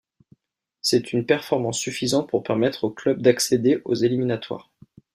C'est 0.81 1.13
une 1.13 1.27
performance 1.27 1.77
suffisante 1.77 2.27
pour 2.27 2.41
permettre 2.41 2.85
au 2.85 2.89
club 2.89 3.21
d'accéder 3.21 3.81
aux 3.85 3.93
éliminatoires. 3.93 4.71